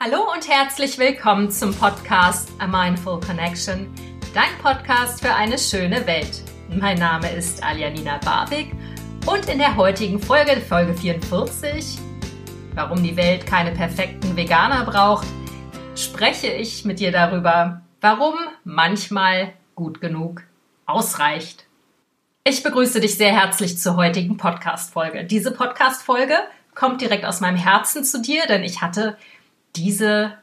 Hallo 0.00 0.32
und 0.32 0.48
herzlich 0.48 0.96
willkommen 0.96 1.50
zum 1.50 1.74
Podcast 1.74 2.52
A 2.60 2.68
Mindful 2.68 3.18
Connection, 3.18 3.92
dein 4.32 4.56
Podcast 4.62 5.20
für 5.20 5.34
eine 5.34 5.58
schöne 5.58 6.06
Welt. 6.06 6.44
Mein 6.68 7.00
Name 7.00 7.28
ist 7.32 7.64
Aljanina 7.64 8.18
Barbig 8.18 8.70
und 9.26 9.48
in 9.48 9.58
der 9.58 9.74
heutigen 9.74 10.20
Folge, 10.20 10.60
Folge 10.60 10.94
44, 10.94 11.98
warum 12.76 13.02
die 13.02 13.16
Welt 13.16 13.44
keine 13.44 13.72
perfekten 13.72 14.36
Veganer 14.36 14.84
braucht, 14.84 15.26
spreche 15.96 16.46
ich 16.46 16.84
mit 16.84 17.00
dir 17.00 17.10
darüber, 17.10 17.82
warum 18.00 18.36
manchmal 18.62 19.52
gut 19.74 20.00
genug 20.00 20.42
ausreicht. 20.86 21.66
Ich 22.44 22.62
begrüße 22.62 23.00
dich 23.00 23.16
sehr 23.16 23.32
herzlich 23.32 23.78
zur 23.78 23.96
heutigen 23.96 24.36
Podcast-Folge. 24.36 25.24
Diese 25.24 25.50
Podcast-Folge 25.50 26.36
kommt 26.76 27.00
direkt 27.00 27.24
aus 27.24 27.40
meinem 27.40 27.56
Herzen 27.56 28.04
zu 28.04 28.22
dir, 28.22 28.46
denn 28.46 28.62
ich 28.62 28.80
hatte 28.80 29.18
diese 29.78 30.34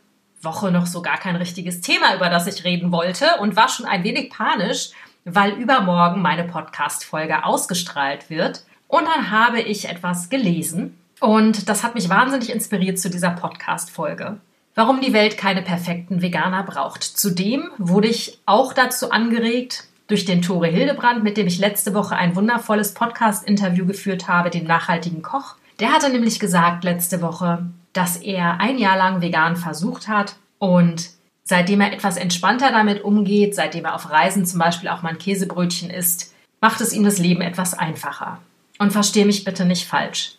Woche 0.41 0.71
noch 0.71 0.85
so 0.85 1.01
gar 1.01 1.17
kein 1.17 1.35
richtiges 1.35 1.81
Thema, 1.81 2.15
über 2.15 2.29
das 2.29 2.47
ich 2.47 2.63
reden 2.63 2.91
wollte 2.91 3.25
und 3.39 3.55
war 3.55 3.67
schon 3.67 3.85
ein 3.85 4.03
wenig 4.03 4.29
panisch, 4.29 4.91
weil 5.25 5.51
übermorgen 5.53 6.21
meine 6.21 6.45
Podcast-Folge 6.45 7.43
ausgestrahlt 7.43 8.29
wird. 8.29 8.63
Und 8.87 9.05
dann 9.05 9.31
habe 9.31 9.59
ich 9.59 9.89
etwas 9.89 10.29
gelesen 10.29 10.97
und 11.19 11.67
das 11.67 11.83
hat 11.83 11.95
mich 11.95 12.09
wahnsinnig 12.09 12.51
inspiriert 12.51 12.99
zu 12.99 13.09
dieser 13.09 13.31
Podcast-Folge. 13.31 14.37
Warum 14.75 15.01
die 15.01 15.13
Welt 15.13 15.37
keine 15.37 15.61
perfekten 15.61 16.21
Veganer 16.21 16.63
braucht. 16.63 17.03
Zudem 17.03 17.69
wurde 17.77 18.07
ich 18.07 18.39
auch 18.45 18.73
dazu 18.73 19.09
angeregt, 19.11 19.85
durch 20.07 20.25
den 20.25 20.41
Tore 20.41 20.67
Hildebrand, 20.67 21.23
mit 21.23 21.37
dem 21.37 21.47
ich 21.47 21.57
letzte 21.57 21.93
Woche 21.93 22.15
ein 22.15 22.35
wundervolles 22.35 22.93
Podcast-Interview 22.93 23.85
geführt 23.85 24.27
habe, 24.27 24.49
den 24.49 24.65
nachhaltigen 24.65 25.21
Koch. 25.21 25.55
Der 25.79 25.91
hatte 25.91 26.09
nämlich 26.09 26.39
gesagt 26.39 26.83
letzte 26.83 27.21
Woche, 27.21 27.65
dass 27.95 28.17
er 28.17 28.59
ein 28.59 28.77
Jahr 28.77 28.97
lang 28.97 29.21
vegan 29.21 29.55
versucht 29.55 30.09
hat 30.09 30.35
und 30.59 31.11
seitdem 31.43 31.79
er 31.79 31.93
etwas 31.93 32.17
entspannter 32.17 32.71
damit 32.71 33.03
umgeht, 33.05 33.55
seitdem 33.55 33.85
er 33.85 33.95
auf 33.95 34.11
Reisen 34.11 34.45
zum 34.45 34.59
Beispiel 34.59 34.89
auch 34.89 35.01
mal 35.01 35.09
ein 35.09 35.17
Käsebrötchen 35.17 35.89
isst, 35.89 36.33
macht 36.59 36.81
es 36.81 36.91
ihm 36.91 37.05
das 37.05 37.19
Leben 37.19 37.41
etwas 37.41 37.73
einfacher. 37.73 38.39
Und 38.79 38.91
verstehe 38.91 39.25
mich 39.25 39.45
bitte 39.45 39.63
nicht 39.63 39.87
falsch. 39.87 40.35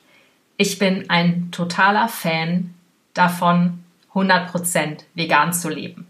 Ich 0.58 0.78
bin 0.78 1.08
ein 1.08 1.50
totaler 1.50 2.08
Fan 2.08 2.74
davon, 3.14 3.82
100% 4.12 5.04
vegan 5.14 5.54
zu 5.54 5.70
leben. 5.70 6.06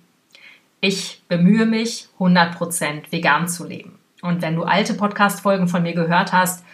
Ich 0.80 1.22
bemühe 1.28 1.66
mich, 1.66 2.08
100% 2.18 3.12
vegan 3.12 3.46
zu 3.46 3.64
leben. 3.64 3.98
Und 4.20 4.42
wenn 4.42 4.56
du 4.56 4.64
alte 4.64 4.94
Podcast-Folgen 4.94 5.68
von 5.68 5.84
mir 5.84 5.94
gehört 5.94 6.32
hast, 6.32 6.64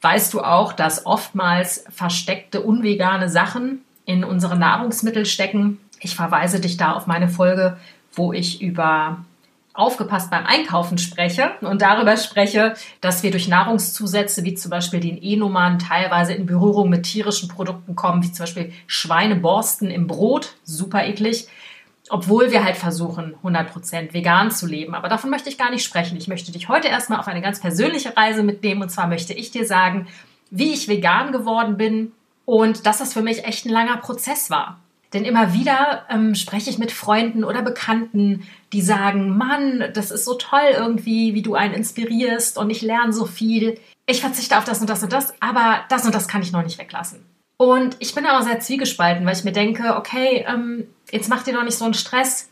weißt 0.00 0.32
du 0.32 0.40
auch, 0.40 0.72
dass 0.72 1.04
oftmals 1.04 1.84
versteckte 1.90 2.62
unvegane 2.62 3.28
Sachen 3.28 3.82
in 4.08 4.24
unsere 4.24 4.56
Nahrungsmittel 4.56 5.26
stecken. 5.26 5.78
Ich 6.00 6.16
verweise 6.16 6.60
dich 6.60 6.78
da 6.78 6.92
auf 6.92 7.06
meine 7.06 7.28
Folge, 7.28 7.76
wo 8.14 8.32
ich 8.32 8.62
über 8.62 9.18
aufgepasst 9.74 10.30
beim 10.30 10.46
Einkaufen 10.46 10.96
spreche 10.96 11.50
und 11.60 11.82
darüber 11.82 12.16
spreche, 12.16 12.74
dass 13.02 13.22
wir 13.22 13.30
durch 13.30 13.48
Nahrungszusätze 13.48 14.44
wie 14.44 14.54
zum 14.54 14.70
Beispiel 14.70 15.00
den 15.00 15.22
E-Nummern 15.22 15.78
teilweise 15.78 16.32
in 16.32 16.46
Berührung 16.46 16.88
mit 16.88 17.02
tierischen 17.02 17.48
Produkten 17.50 17.94
kommen, 17.94 18.22
wie 18.22 18.32
zum 18.32 18.44
Beispiel 18.44 18.72
Schweineborsten 18.86 19.90
im 19.90 20.06
Brot, 20.06 20.54
super 20.64 21.04
eklig, 21.06 21.46
obwohl 22.08 22.50
wir 22.50 22.64
halt 22.64 22.76
versuchen, 22.76 23.34
100% 23.44 24.14
vegan 24.14 24.50
zu 24.50 24.66
leben. 24.66 24.94
Aber 24.94 25.10
davon 25.10 25.28
möchte 25.28 25.50
ich 25.50 25.58
gar 25.58 25.70
nicht 25.70 25.84
sprechen. 25.84 26.16
Ich 26.16 26.28
möchte 26.28 26.50
dich 26.50 26.70
heute 26.70 26.88
erstmal 26.88 27.20
auf 27.20 27.28
eine 27.28 27.42
ganz 27.42 27.60
persönliche 27.60 28.16
Reise 28.16 28.42
mitnehmen 28.42 28.80
und 28.80 28.88
zwar 28.88 29.06
möchte 29.06 29.34
ich 29.34 29.50
dir 29.50 29.66
sagen, 29.66 30.08
wie 30.50 30.72
ich 30.72 30.88
vegan 30.88 31.30
geworden 31.30 31.76
bin, 31.76 32.12
und 32.48 32.86
dass 32.86 32.96
das 32.96 33.12
für 33.12 33.20
mich 33.20 33.44
echt 33.44 33.66
ein 33.66 33.72
langer 33.72 33.98
Prozess 33.98 34.48
war. 34.48 34.80
Denn 35.12 35.26
immer 35.26 35.52
wieder 35.52 36.06
ähm, 36.08 36.34
spreche 36.34 36.70
ich 36.70 36.78
mit 36.78 36.92
Freunden 36.92 37.44
oder 37.44 37.60
Bekannten, 37.60 38.48
die 38.72 38.80
sagen, 38.80 39.36
Mann, 39.36 39.84
das 39.92 40.10
ist 40.10 40.24
so 40.24 40.32
toll 40.32 40.70
irgendwie, 40.72 41.34
wie 41.34 41.42
du 41.42 41.56
einen 41.56 41.74
inspirierst 41.74 42.56
und 42.56 42.70
ich 42.70 42.80
lerne 42.80 43.12
so 43.12 43.26
viel. 43.26 43.78
Ich 44.06 44.22
verzichte 44.22 44.56
auf 44.56 44.64
das 44.64 44.80
und 44.80 44.88
das 44.88 45.02
und 45.02 45.12
das, 45.12 45.34
aber 45.40 45.80
das 45.90 46.06
und 46.06 46.14
das 46.14 46.26
kann 46.26 46.40
ich 46.40 46.50
noch 46.50 46.62
nicht 46.62 46.78
weglassen. 46.78 47.22
Und 47.58 47.96
ich 47.98 48.14
bin 48.14 48.24
aber 48.24 48.42
sehr 48.42 48.60
zwiegespalten, 48.60 49.26
weil 49.26 49.36
ich 49.36 49.44
mir 49.44 49.52
denke, 49.52 49.96
okay, 49.96 50.46
ähm, 50.48 50.86
jetzt 51.10 51.28
mach 51.28 51.42
dir 51.42 51.52
doch 51.52 51.64
nicht 51.64 51.76
so 51.76 51.84
einen 51.84 51.92
Stress. 51.92 52.48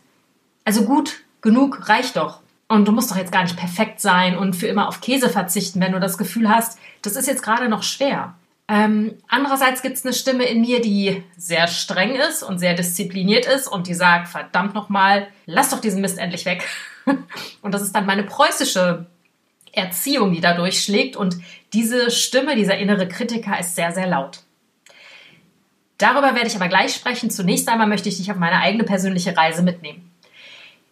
Also 0.63 0.83
gut, 0.83 1.23
genug, 1.41 1.89
reicht 1.89 2.17
doch. 2.17 2.41
Und 2.67 2.87
du 2.87 2.91
musst 2.91 3.09
doch 3.09 3.17
jetzt 3.17 3.31
gar 3.31 3.41
nicht 3.41 3.57
perfekt 3.57 3.99
sein 3.99 4.37
und 4.37 4.55
für 4.55 4.67
immer 4.67 4.89
auf 4.89 5.01
Käse 5.01 5.29
verzichten, 5.29 5.81
wenn 5.81 5.93
du 5.93 5.99
das 5.99 6.19
Gefühl 6.19 6.49
hast, 6.49 6.77
das 7.01 7.15
ist 7.15 7.25
jetzt 7.25 7.41
gerade 7.41 7.67
noch 7.67 7.81
schwer. 7.81 8.35
Ähm, 8.69 9.15
andererseits 9.29 9.81
gibt 9.81 9.95
es 9.95 10.05
eine 10.05 10.13
Stimme 10.13 10.43
in 10.45 10.61
mir, 10.61 10.81
die 10.81 11.23
sehr 11.37 11.67
streng 11.67 12.15
ist 12.15 12.43
und 12.43 12.59
sehr 12.59 12.73
diszipliniert 12.73 13.45
ist 13.45 13.67
und 13.67 13.87
die 13.87 13.93
sagt, 13.93 14.27
verdammt 14.27 14.73
nochmal, 14.73 15.27
lass 15.45 15.69
doch 15.69 15.79
diesen 15.79 16.01
Mist 16.01 16.17
endlich 16.17 16.45
weg. 16.45 16.67
und 17.61 17.73
das 17.73 17.81
ist 17.81 17.95
dann 17.95 18.05
meine 18.05 18.23
preußische 18.23 19.05
Erziehung, 19.71 20.33
die 20.33 20.41
da 20.41 20.53
durchschlägt. 20.53 21.15
Und 21.15 21.37
diese 21.71 22.11
Stimme, 22.11 22.55
dieser 22.55 22.77
innere 22.77 23.07
Kritiker 23.07 23.57
ist 23.57 23.75
sehr, 23.75 23.93
sehr 23.93 24.07
laut. 24.07 24.41
Darüber 25.97 26.35
werde 26.35 26.47
ich 26.47 26.55
aber 26.55 26.67
gleich 26.67 26.93
sprechen. 26.93 27.29
Zunächst 27.29 27.69
einmal 27.69 27.87
möchte 27.87 28.09
ich 28.09 28.17
dich 28.17 28.29
auf 28.31 28.37
meine 28.37 28.59
eigene 28.59 28.83
persönliche 28.83 29.35
Reise 29.35 29.63
mitnehmen. 29.63 30.11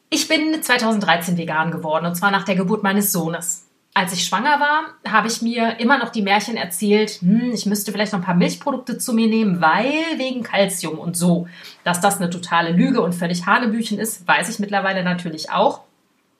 Ich 0.09 0.29
bin 0.29 0.61
2013 0.61 1.37
vegan 1.37 1.71
geworden 1.71 2.05
und 2.05 2.15
zwar 2.15 2.31
nach 2.31 2.45
der 2.45 2.55
Geburt 2.55 2.83
meines 2.83 3.11
Sohnes 3.11 3.64
als 3.95 4.11
ich 4.11 4.25
schwanger 4.25 4.59
war, 4.59 5.11
habe 5.11 5.29
ich 5.29 5.41
mir 5.41 5.79
immer 5.79 5.97
noch 5.97 6.09
die 6.09 6.21
Märchen 6.21 6.57
erzählt, 6.57 7.11
hm, 7.21 7.51
ich 7.53 7.65
müsste 7.65 7.93
vielleicht 7.93 8.11
noch 8.11 8.19
ein 8.19 8.25
paar 8.25 8.35
Milchprodukte 8.35 8.97
zu 8.97 9.13
mir 9.13 9.27
nehmen, 9.27 9.61
weil 9.61 9.93
wegen 10.17 10.43
Kalzium 10.43 10.99
und 10.99 11.15
so. 11.15 11.47
Dass 11.85 12.01
das 12.01 12.17
eine 12.17 12.29
totale 12.29 12.73
Lüge 12.73 13.01
und 13.01 13.15
völlig 13.15 13.45
Hanebüchen 13.45 13.97
ist, 13.97 14.27
weiß 14.27 14.49
ich 14.49 14.59
mittlerweile 14.59 15.01
natürlich 15.01 15.49
auch. 15.49 15.83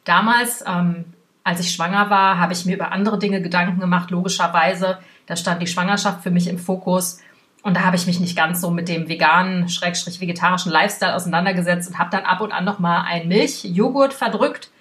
Damals, 0.04 0.66
ähm, 0.68 1.06
als 1.46 1.62
ich 1.62 1.72
schwanger 1.72 2.10
war, 2.10 2.40
habe 2.40 2.52
ich 2.52 2.66
mir 2.66 2.76
über 2.76 2.92
andere 2.92 3.18
Dinge 3.20 3.42
Gedanken 3.42 3.80
gemacht, 3.80 4.12
logischerweise. 4.12 4.98
Da 5.26 5.38
stand 5.38 5.62
die 5.62 5.68
Schwangerschaft 5.68 6.24
für 6.24 6.32
mich 6.32 6.50
im 6.50 6.60
Fokus. 6.60 7.22
Und 7.64 7.78
da 7.78 7.86
habe 7.86 7.96
ich 7.96 8.06
mich 8.06 8.20
nicht 8.20 8.36
ganz 8.36 8.60
so 8.60 8.70
mit 8.70 8.90
dem 8.90 9.08
veganen, 9.08 9.70
schrägstrich 9.70 10.20
vegetarischen 10.20 10.74
Lifestyle 10.74 11.16
auseinandergesetzt 11.16 11.88
und 11.88 12.00
habe 12.00 12.10
dann 12.12 12.26
ab 12.26 12.42
und 12.42 12.52
an 12.52 12.66
noch 12.66 12.80
mal 12.80 13.06
ein 13.08 13.30
Milchjoghurt 13.30 14.14
verdrückt 14.14 14.72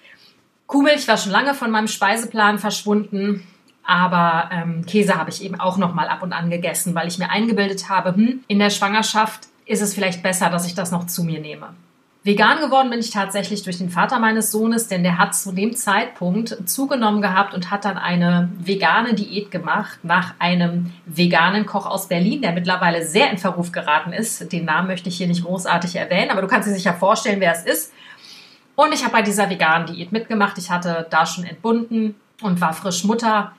Kuhmilch 0.67 1.07
war 1.07 1.17
schon 1.17 1.31
lange 1.31 1.53
von 1.53 1.71
meinem 1.71 1.87
Speiseplan 1.87 2.59
verschwunden. 2.59 3.45
Aber 3.83 4.49
ähm, 4.51 4.85
Käse 4.85 5.15
habe 5.15 5.29
ich 5.29 5.43
eben 5.43 5.59
auch 5.59 5.77
noch 5.77 5.93
mal 5.93 6.07
ab 6.07 6.23
und 6.23 6.33
an 6.33 6.49
gegessen, 6.49 6.95
weil 6.95 7.07
ich 7.07 7.19
mir 7.19 7.29
eingebildet 7.29 7.87
habe, 7.87 8.15
hm, 8.15 8.43
in 8.47 8.59
der 8.59 8.71
Schwangerschaft 8.71 9.41
ist 9.65 9.81
es 9.81 9.93
vielleicht 9.93 10.23
besser, 10.23 10.49
dass 10.49 10.65
ich 10.65 10.73
das 10.73 10.91
noch 10.91 11.05
zu 11.05 11.23
mir 11.23 11.39
nehme. 11.39 11.69
Vegan 12.23 12.59
geworden 12.59 12.89
bin 12.89 12.99
ich 12.99 13.11
tatsächlich 13.11 13.61
durch 13.61 13.77
den 13.77 13.91
Vater 13.91 14.17
meines 14.17 14.51
Sohnes, 14.51 14.87
denn 14.87 15.03
der 15.03 15.19
hat 15.19 15.35
zu 15.35 15.51
dem 15.51 15.75
Zeitpunkt 15.75 16.57
zugenommen 16.67 17.21
gehabt 17.21 17.53
und 17.53 17.69
hat 17.69 17.85
dann 17.85 17.99
eine 17.99 18.49
vegane 18.57 19.13
Diät 19.13 19.51
gemacht 19.51 19.99
nach 20.01 20.33
einem 20.39 20.91
veganen 21.05 21.67
Koch 21.67 21.85
aus 21.85 22.07
Berlin, 22.07 22.41
der 22.41 22.53
mittlerweile 22.53 23.05
sehr 23.05 23.29
in 23.29 23.37
Verruf 23.37 23.71
geraten 23.71 24.11
ist. 24.11 24.51
Den 24.51 24.65
Namen 24.65 24.87
möchte 24.87 25.09
ich 25.09 25.17
hier 25.17 25.27
nicht 25.27 25.45
großartig 25.45 25.97
erwähnen, 25.97 26.31
aber 26.31 26.41
du 26.41 26.47
kannst 26.47 26.67
dir 26.67 26.73
sicher 26.73 26.95
vorstellen, 26.95 27.41
wer 27.41 27.51
es 27.51 27.63
ist. 27.63 27.93
Und 28.75 28.93
ich 28.93 29.03
habe 29.03 29.13
bei 29.13 29.21
dieser 29.21 29.49
veganen 29.49 29.87
Diät 29.87 30.11
mitgemacht. 30.11 30.57
Ich 30.57 30.69
hatte 30.69 31.07
da 31.09 31.25
schon 31.25 31.45
entbunden 31.45 32.15
und 32.41 32.59
war 32.61 32.73
frisch 32.73 33.03
Mutter 33.03 33.53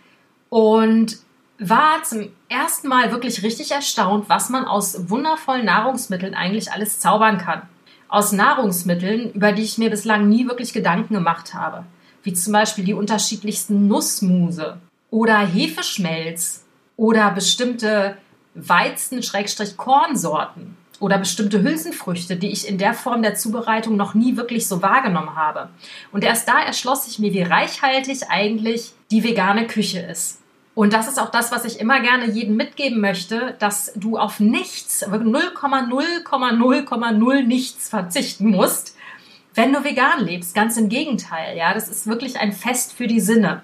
und 0.49 1.19
war 1.59 2.03
zum 2.03 2.31
ersten 2.49 2.89
Mal 2.89 3.11
wirklich 3.11 3.43
richtig 3.43 3.73
erstaunt, 3.73 4.29
was 4.29 4.51
man 4.51 4.67
aus 4.67 5.09
wundervollen 5.09 5.65
Nahrungsmitteln 5.65 6.35
eigentlich 6.35 6.71
alles 6.71 6.99
zaubern 6.99 7.39
kann. 7.39 7.63
Aus 8.09 8.33
Nahrungsmitteln, 8.33 9.33
über 9.33 9.53
die 9.53 9.63
ich 9.63 9.79
mir 9.79 9.89
bislang 9.91 10.29
nie 10.29 10.47
wirklich 10.47 10.75
Gedanken 10.75 11.15
gemacht 11.15 11.55
habe. 11.55 11.85
Wie 12.23 12.35
zum 12.35 12.53
Beispiel 12.53 12.85
die 12.85 12.95
unterschiedlichsten 12.95 13.89
Nussmuse 13.89 14.79
oder 15.11 15.39
Hefeschmelz 15.39 16.65
oder 16.97 17.31
bestimmte 17.31 18.17
Weizen-Kornsorten 18.55 20.77
oder 21.01 21.19
bestimmte 21.19 21.63
Hülsenfrüchte, 21.63 22.37
die 22.37 22.51
ich 22.51 22.69
in 22.69 22.79
der 22.79 22.95
Form 22.95 23.23
der 23.23 23.35
Zubereitung 23.35 23.97
noch 23.97 24.15
nie 24.15 24.37
wirklich 24.37 24.67
so 24.67 24.83
wahrgenommen 24.83 25.37
habe. 25.37 25.69
Und 26.13 26.25
erst 26.25 26.49
da 26.49 26.61
erschloss 26.61 27.05
sich 27.05 27.19
mir, 27.19 27.33
wie 27.33 27.43
reichhaltig 27.43 28.29
eigentlich 28.29 28.93
die 29.11 29.25
vegane 29.25 29.67
Küche 29.67 30.01
ist. 30.01 30.41
Und 30.75 30.93
das 30.93 31.09
ist 31.09 31.19
auch 31.19 31.31
das, 31.31 31.53
was 31.53 31.65
ich 31.65 31.81
immer 31.81 32.01
gerne 32.01 32.31
jedem 32.31 32.57
mitgeben 32.57 33.01
möchte, 33.01 33.57
dass 33.59 33.93
du 33.97 34.19
auf 34.19 34.41
nichts, 34.41 35.07
0,0,0,0 35.07 37.43
nichts 37.43 37.89
verzichten 37.89 38.51
musst, 38.51 38.95
wenn 39.55 39.73
du 39.73 39.85
vegan 39.85 40.23
lebst. 40.23 40.55
Ganz 40.55 40.77
im 40.77 40.91
Gegenteil, 40.91 41.57
ja, 41.57 41.73
das 41.73 41.89
ist 41.89 42.07
wirklich 42.07 42.39
ein 42.39 42.53
Fest 42.53 42.93
für 42.93 43.07
die 43.07 43.21
Sinne. 43.21 43.63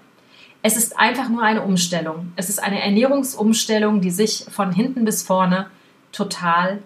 Es 0.63 0.77
ist 0.77 0.99
einfach 0.99 1.29
nur 1.29 1.43
eine 1.43 1.61
Umstellung. 1.61 2.33
Es 2.37 2.49
ist 2.49 2.63
eine 2.63 2.81
Ernährungsumstellung, 2.81 4.01
die 4.01 4.11
sich 4.11 4.47
von 4.49 4.73
hinten 4.73 5.05
bis 5.05 5.23
vorne 5.23 5.67
total 6.13 6.79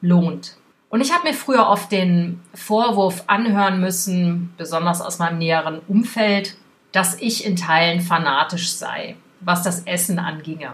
lohnt. 0.00 0.56
Und 0.88 1.00
ich 1.00 1.12
habe 1.12 1.28
mir 1.28 1.34
früher 1.34 1.68
oft 1.68 1.92
den 1.92 2.40
Vorwurf 2.52 3.24
anhören 3.28 3.80
müssen, 3.80 4.52
besonders 4.56 5.00
aus 5.00 5.18
meinem 5.18 5.38
näheren 5.38 5.80
Umfeld, 5.86 6.56
dass 6.92 7.20
ich 7.20 7.44
in 7.44 7.54
Teilen 7.54 8.00
fanatisch 8.00 8.72
sei, 8.72 9.16
was 9.40 9.62
das 9.62 9.84
Essen 9.84 10.18
anginge. 10.18 10.72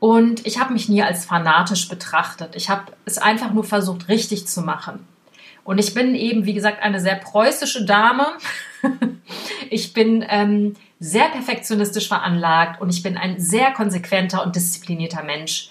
Und 0.00 0.46
ich 0.46 0.58
habe 0.58 0.72
mich 0.72 0.88
nie 0.88 1.02
als 1.02 1.26
fanatisch 1.26 1.88
betrachtet. 1.88 2.54
Ich 2.56 2.70
habe 2.70 2.92
es 3.04 3.18
einfach 3.18 3.52
nur 3.52 3.64
versucht, 3.64 4.08
richtig 4.08 4.46
zu 4.46 4.62
machen. 4.62 5.06
Und 5.64 5.78
ich 5.78 5.92
bin 5.92 6.14
eben, 6.14 6.46
wie 6.46 6.54
gesagt, 6.54 6.82
eine 6.82 6.98
sehr 6.98 7.16
preußische 7.16 7.84
Dame. 7.84 8.26
ich 9.70 9.92
bin 9.92 10.24
ähm, 10.26 10.76
sehr 10.98 11.28
perfektionistisch 11.28 12.08
veranlagt 12.08 12.80
und 12.80 12.88
ich 12.88 13.02
bin 13.02 13.18
ein 13.18 13.38
sehr 13.38 13.72
konsequenter 13.72 14.42
und 14.44 14.56
disziplinierter 14.56 15.24
Mensch. 15.24 15.68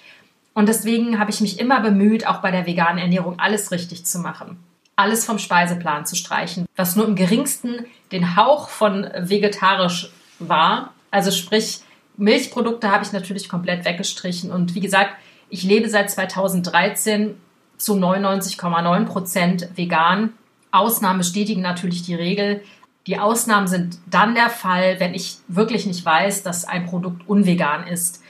Und 0.57 0.67
deswegen 0.67 1.19
habe 1.19 1.29
ich 1.29 1.39
mich 1.39 1.59
immer 1.59 1.81
bemüht, 1.81 2.25
auch 2.25 2.39
bei 2.39 2.49
der 2.49 2.65
veganen 2.65 2.97
Ernährung 2.97 3.39
alles 3.39 3.69
richtig 3.69 4.07
zu 4.07 4.17
machen. 4.17 4.57
Alles 4.95 5.23
vom 5.23 5.37
Speiseplan 5.37 6.07
zu 6.07 6.15
streichen, 6.15 6.65
was 6.75 6.95
nur 6.95 7.05
im 7.05 7.15
geringsten 7.15 7.85
den 8.11 8.35
Hauch 8.35 8.69
von 8.69 9.07
vegetarisch 9.19 10.09
war. 10.39 10.95
Also 11.11 11.29
sprich, 11.29 11.81
Milchprodukte 12.17 12.89
habe 12.89 13.03
ich 13.03 13.11
natürlich 13.11 13.49
komplett 13.49 13.85
weggestrichen. 13.85 14.51
Und 14.51 14.73
wie 14.73 14.79
gesagt, 14.79 15.11
ich 15.51 15.61
lebe 15.61 15.89
seit 15.89 16.09
2013 16.09 17.37
zu 17.77 17.93
99,9 17.93 19.05
Prozent 19.05 19.69
vegan. 19.75 20.33
Ausnahmen 20.71 21.19
bestätigen 21.19 21.61
natürlich 21.61 22.01
die 22.01 22.15
Regel. 22.15 22.63
Die 23.05 23.19
Ausnahmen 23.19 23.67
sind 23.67 23.99
dann 24.07 24.33
der 24.33 24.49
Fall, 24.49 24.99
wenn 24.99 25.13
ich 25.13 25.37
wirklich 25.47 25.85
nicht 25.85 26.03
weiß, 26.03 26.41
dass 26.41 26.65
ein 26.65 26.87
Produkt 26.87 27.29
unvegan 27.29 27.85
ist. 27.85 28.23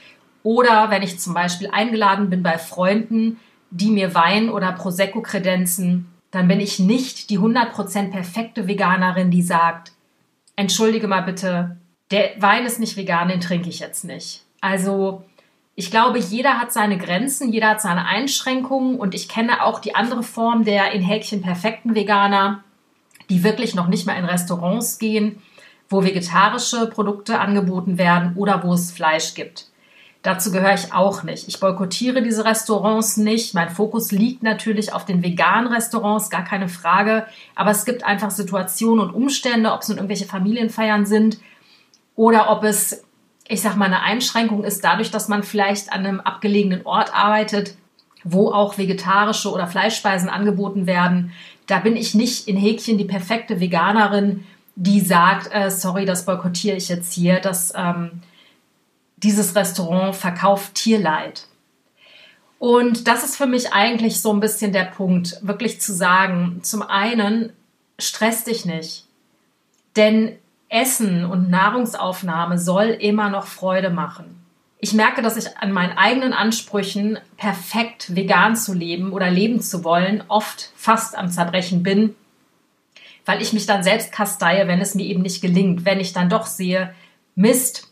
Oder 0.48 0.88
wenn 0.88 1.02
ich 1.02 1.20
zum 1.20 1.34
Beispiel 1.34 1.68
eingeladen 1.70 2.30
bin 2.30 2.42
bei 2.42 2.56
Freunden, 2.56 3.38
die 3.70 3.90
mir 3.90 4.14
Wein 4.14 4.48
oder 4.48 4.72
Prosecco 4.72 5.20
kredenzen, 5.20 6.06
dann 6.30 6.48
bin 6.48 6.58
ich 6.58 6.78
nicht 6.78 7.28
die 7.28 7.38
100% 7.38 8.10
perfekte 8.10 8.66
Veganerin, 8.66 9.30
die 9.30 9.42
sagt, 9.42 9.92
entschuldige 10.56 11.06
mal 11.06 11.20
bitte, 11.20 11.76
der 12.10 12.30
Wein 12.38 12.64
ist 12.64 12.80
nicht 12.80 12.96
vegan, 12.96 13.28
den 13.28 13.42
trinke 13.42 13.68
ich 13.68 13.78
jetzt 13.78 14.06
nicht. 14.06 14.42
Also 14.62 15.22
ich 15.74 15.90
glaube, 15.90 16.18
jeder 16.18 16.58
hat 16.58 16.72
seine 16.72 16.96
Grenzen, 16.96 17.52
jeder 17.52 17.68
hat 17.68 17.82
seine 17.82 18.06
Einschränkungen 18.06 18.98
und 18.98 19.14
ich 19.14 19.28
kenne 19.28 19.62
auch 19.62 19.80
die 19.80 19.94
andere 19.94 20.22
Form 20.22 20.64
der 20.64 20.92
in 20.92 21.02
Häkchen 21.02 21.42
perfekten 21.42 21.94
Veganer, 21.94 22.64
die 23.28 23.44
wirklich 23.44 23.74
noch 23.74 23.88
nicht 23.88 24.06
mal 24.06 24.16
in 24.16 24.24
Restaurants 24.24 24.98
gehen, 24.98 25.42
wo 25.90 26.04
vegetarische 26.04 26.86
Produkte 26.86 27.38
angeboten 27.38 27.98
werden 27.98 28.34
oder 28.34 28.64
wo 28.64 28.72
es 28.72 28.90
Fleisch 28.90 29.34
gibt. 29.34 29.67
Dazu 30.22 30.50
gehöre 30.50 30.74
ich 30.74 30.92
auch 30.92 31.22
nicht. 31.22 31.46
Ich 31.46 31.60
boykottiere 31.60 32.22
diese 32.22 32.44
Restaurants 32.44 33.16
nicht. 33.16 33.54
Mein 33.54 33.70
Fokus 33.70 34.10
liegt 34.10 34.42
natürlich 34.42 34.92
auf 34.92 35.04
den 35.04 35.22
veganen 35.22 35.72
Restaurants, 35.72 36.28
gar 36.28 36.44
keine 36.44 36.68
Frage. 36.68 37.26
Aber 37.54 37.70
es 37.70 37.84
gibt 37.84 38.04
einfach 38.04 38.30
Situationen 38.30 39.06
und 39.06 39.14
Umstände, 39.14 39.72
ob 39.72 39.82
es 39.82 39.88
nun 39.88 39.98
irgendwelche 39.98 40.26
Familienfeiern 40.26 41.06
sind 41.06 41.38
oder 42.16 42.50
ob 42.50 42.64
es 42.64 43.04
ich 43.48 43.62
sag 43.62 43.76
mal, 43.76 43.86
eine 43.86 44.02
Einschränkung 44.02 44.62
ist 44.62 44.84
dadurch, 44.84 45.10
dass 45.10 45.28
man 45.28 45.42
vielleicht 45.42 45.92
an 45.92 46.04
einem 46.04 46.20
abgelegenen 46.20 46.84
Ort 46.84 47.14
arbeitet, 47.14 47.76
wo 48.22 48.52
auch 48.52 48.76
vegetarische 48.76 49.50
oder 49.50 49.66
Fleischspeisen 49.66 50.28
angeboten 50.28 50.86
werden. 50.86 51.32
Da 51.66 51.78
bin 51.78 51.96
ich 51.96 52.14
nicht 52.14 52.46
in 52.46 52.56
Häkchen 52.56 52.98
die 52.98 53.04
perfekte 53.04 53.58
Veganerin, 53.58 54.44
die 54.76 55.00
sagt, 55.00 55.48
äh, 55.52 55.70
sorry, 55.70 56.04
das 56.04 56.26
boykottiere 56.26 56.76
ich 56.76 56.88
jetzt 56.88 57.12
hier, 57.12 57.40
dass 57.40 57.72
ähm, 57.74 58.22
dieses 59.22 59.54
Restaurant 59.54 60.14
verkauft 60.14 60.74
Tierleid. 60.74 61.46
Und 62.58 63.06
das 63.06 63.24
ist 63.24 63.36
für 63.36 63.46
mich 63.46 63.72
eigentlich 63.72 64.20
so 64.20 64.32
ein 64.32 64.40
bisschen 64.40 64.72
der 64.72 64.84
Punkt, 64.84 65.38
wirklich 65.42 65.80
zu 65.80 65.94
sagen, 65.94 66.60
zum 66.62 66.82
einen, 66.82 67.52
stress 67.98 68.44
dich 68.44 68.64
nicht. 68.64 69.06
Denn 69.96 70.36
Essen 70.68 71.24
und 71.24 71.50
Nahrungsaufnahme 71.50 72.58
soll 72.58 72.88
immer 72.88 73.30
noch 73.30 73.46
Freude 73.46 73.90
machen. 73.90 74.44
Ich 74.80 74.92
merke, 74.92 75.22
dass 75.22 75.36
ich 75.36 75.56
an 75.58 75.72
meinen 75.72 75.96
eigenen 75.98 76.32
Ansprüchen, 76.32 77.18
perfekt 77.36 78.14
vegan 78.14 78.54
zu 78.54 78.74
leben 78.74 79.12
oder 79.12 79.30
leben 79.30 79.60
zu 79.60 79.82
wollen, 79.82 80.22
oft 80.28 80.72
fast 80.76 81.16
am 81.16 81.30
Zerbrechen 81.30 81.82
bin, 81.82 82.14
weil 83.24 83.42
ich 83.42 83.52
mich 83.52 83.66
dann 83.66 83.82
selbst 83.82 84.12
kasteie, 84.12 84.68
wenn 84.68 84.80
es 84.80 84.94
mir 84.94 85.04
eben 85.04 85.22
nicht 85.22 85.42
gelingt. 85.42 85.84
Wenn 85.84 86.00
ich 86.00 86.12
dann 86.12 86.28
doch 86.28 86.46
sehe, 86.46 86.94
Mist, 87.34 87.87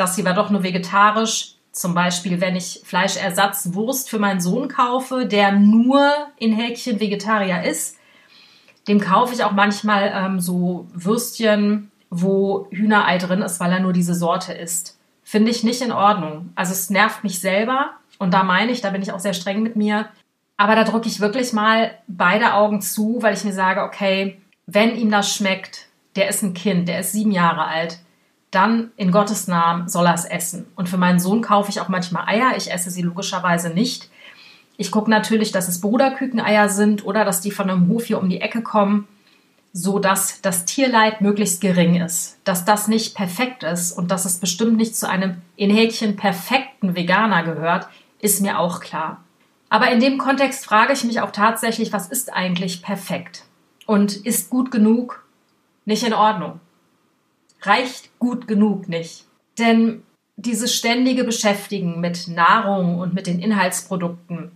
das 0.00 0.16
hier 0.16 0.24
war 0.24 0.34
doch 0.34 0.50
nur 0.50 0.62
vegetarisch. 0.62 1.54
Zum 1.72 1.94
Beispiel, 1.94 2.40
wenn 2.40 2.56
ich 2.56 2.80
Fleischersatzwurst 2.84 4.10
für 4.10 4.18
meinen 4.18 4.40
Sohn 4.40 4.68
kaufe, 4.68 5.26
der 5.26 5.52
nur 5.52 6.10
in 6.36 6.52
Häkchen 6.52 6.98
Vegetarier 6.98 7.62
ist, 7.62 7.96
dem 8.88 9.00
kaufe 9.00 9.34
ich 9.34 9.44
auch 9.44 9.52
manchmal 9.52 10.12
ähm, 10.12 10.40
so 10.40 10.88
Würstchen 10.92 11.90
wo 12.10 12.66
Hühnerei 12.70 13.18
drin 13.18 13.42
ist, 13.42 13.60
weil 13.60 13.72
er 13.72 13.80
nur 13.80 13.92
diese 13.92 14.14
Sorte 14.14 14.52
isst. 14.52 14.98
Finde 15.22 15.50
ich 15.50 15.62
nicht 15.62 15.80
in 15.80 15.92
Ordnung. 15.92 16.50
Also 16.56 16.72
es 16.72 16.90
nervt 16.90 17.22
mich 17.22 17.40
selber 17.40 17.92
und 18.18 18.34
da 18.34 18.42
meine 18.42 18.72
ich, 18.72 18.80
da 18.80 18.90
bin 18.90 19.00
ich 19.00 19.12
auch 19.12 19.20
sehr 19.20 19.32
streng 19.32 19.62
mit 19.62 19.76
mir. 19.76 20.08
Aber 20.56 20.74
da 20.74 20.84
drücke 20.84 21.08
ich 21.08 21.20
wirklich 21.20 21.52
mal 21.52 21.96
beide 22.08 22.54
Augen 22.54 22.82
zu, 22.82 23.18
weil 23.20 23.34
ich 23.34 23.44
mir 23.44 23.52
sage, 23.52 23.82
okay, 23.82 24.40
wenn 24.66 24.96
ihm 24.96 25.10
das 25.10 25.32
schmeckt, 25.32 25.86
der 26.16 26.28
ist 26.28 26.42
ein 26.42 26.52
Kind, 26.52 26.88
der 26.88 27.00
ist 27.00 27.12
sieben 27.12 27.30
Jahre 27.30 27.64
alt, 27.64 28.00
dann 28.50 28.90
in 28.96 29.12
Gottes 29.12 29.46
Namen 29.46 29.88
soll 29.88 30.06
er 30.06 30.14
es 30.14 30.24
essen. 30.24 30.66
Und 30.76 30.88
für 30.88 30.96
meinen 30.96 31.20
Sohn 31.20 31.40
kaufe 31.42 31.70
ich 31.70 31.80
auch 31.80 31.88
manchmal 31.88 32.26
Eier. 32.26 32.56
Ich 32.56 32.72
esse 32.72 32.90
sie 32.90 33.02
logischerweise 33.02 33.70
nicht. 33.70 34.10
Ich 34.76 34.90
gucke 34.90 35.10
natürlich, 35.10 35.52
dass 35.52 35.68
es 35.68 35.80
Bruderkükeneier 35.80 36.68
sind 36.68 37.04
oder 37.04 37.24
dass 37.24 37.40
die 37.40 37.50
von 37.50 37.70
einem 37.70 37.88
Hof 37.88 38.06
hier 38.06 38.20
um 38.20 38.28
die 38.28 38.40
Ecke 38.40 38.62
kommen 38.62 39.06
so 39.72 39.98
dass 39.98 40.40
das 40.40 40.64
Tierleid 40.64 41.20
möglichst 41.20 41.60
gering 41.60 42.00
ist, 42.00 42.38
dass 42.44 42.64
das 42.64 42.88
nicht 42.88 43.14
perfekt 43.14 43.62
ist 43.62 43.92
und 43.92 44.10
dass 44.10 44.24
es 44.24 44.38
bestimmt 44.38 44.76
nicht 44.76 44.96
zu 44.96 45.08
einem 45.08 45.36
in 45.56 45.70
Häkchen 45.70 46.16
perfekten 46.16 46.96
Veganer 46.96 47.44
gehört, 47.44 47.88
ist 48.20 48.40
mir 48.40 48.58
auch 48.58 48.80
klar. 48.80 49.22
Aber 49.68 49.90
in 49.90 50.00
dem 50.00 50.18
Kontext 50.18 50.64
frage 50.64 50.92
ich 50.92 51.04
mich 51.04 51.20
auch 51.20 51.30
tatsächlich, 51.30 51.92
was 51.92 52.08
ist 52.08 52.32
eigentlich 52.32 52.82
perfekt? 52.82 53.44
Und 53.86 54.16
ist 54.16 54.50
gut 54.50 54.72
genug 54.72 55.24
nicht 55.84 56.02
in 56.04 56.14
Ordnung? 56.14 56.60
Reicht 57.62 58.18
gut 58.18 58.48
genug 58.48 58.88
nicht? 58.88 59.26
Denn 59.58 60.02
dieses 60.36 60.74
ständige 60.74 61.24
Beschäftigen 61.24 62.00
mit 62.00 62.28
Nahrung 62.28 62.98
und 62.98 63.14
mit 63.14 63.26
den 63.26 63.40
Inhaltsprodukten, 63.40 64.52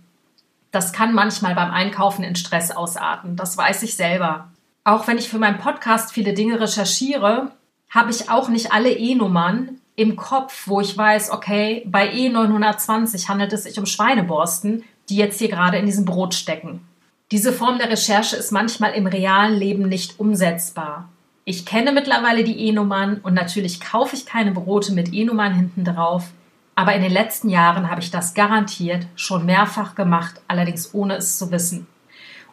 das 0.71 0.93
kann 0.93 1.13
manchmal 1.13 1.55
beim 1.55 1.71
Einkaufen 1.71 2.23
in 2.23 2.35
Stress 2.35 2.71
ausarten. 2.71 3.35
Das 3.35 3.57
weiß 3.57 3.83
ich 3.83 3.95
selber 3.95 4.49
auch 4.85 5.07
wenn 5.07 5.17
ich 5.17 5.27
für 5.27 5.39
meinen 5.39 5.57
Podcast 5.57 6.13
viele 6.13 6.33
Dinge 6.33 6.59
recherchiere, 6.61 7.51
habe 7.89 8.11
ich 8.11 8.29
auch 8.29 8.47
nicht 8.47 8.71
alle 8.71 8.91
E-Nummern 8.91 9.81
im 9.95 10.15
Kopf, 10.15 10.67
wo 10.67 10.79
ich 10.79 10.95
weiß, 10.95 11.31
okay, 11.31 11.83
bei 11.87 12.13
E920 12.13 13.27
handelt 13.27 13.51
es 13.51 13.63
sich 13.63 13.79
um 13.79 13.85
Schweineborsten, 13.85 14.83
die 15.09 15.15
jetzt 15.15 15.39
hier 15.39 15.49
gerade 15.49 15.77
in 15.77 15.85
diesem 15.85 16.05
Brot 16.05 16.35
stecken. 16.35 16.87
Diese 17.31 17.51
Form 17.51 17.79
der 17.79 17.89
Recherche 17.89 18.35
ist 18.35 18.51
manchmal 18.51 18.93
im 18.93 19.07
realen 19.07 19.55
Leben 19.55 19.89
nicht 19.89 20.19
umsetzbar. 20.19 21.09
Ich 21.47 21.63
kenne 21.63 21.91
mittlerweile 21.91 22.43
die 22.43 22.59
E-Nummern 22.67 23.19
und 23.21 23.35
natürlich 23.35 23.79
kaufe 23.79 24.15
ich 24.15 24.25
keine 24.25 24.49
Brote 24.51 24.93
mit 24.93 25.13
E-Nummern 25.13 25.53
hinten 25.53 25.85
drauf, 25.85 26.31
aber 26.73 26.95
in 26.95 27.03
den 27.03 27.11
letzten 27.11 27.49
Jahren 27.49 27.91
habe 27.91 28.01
ich 28.01 28.09
das 28.09 28.33
garantiert 28.33 29.05
schon 29.15 29.45
mehrfach 29.45 29.93
gemacht, 29.93 30.41
allerdings 30.47 30.95
ohne 30.95 31.17
es 31.17 31.37
zu 31.37 31.51
wissen. 31.51 31.85